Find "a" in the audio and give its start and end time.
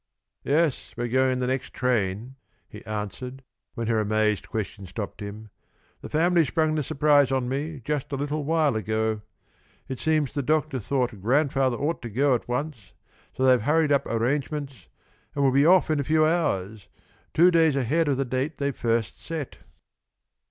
8.11-8.15, 15.99-16.03